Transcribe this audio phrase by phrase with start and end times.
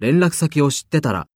[0.00, 1.26] 連絡先を知ってたら